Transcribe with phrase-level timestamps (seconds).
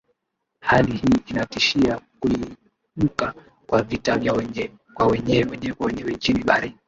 [0.59, 3.33] hali hii inatishia kuibuka
[3.67, 6.73] kwa vita vya wenyewe kwa wenyewe nchini bahrain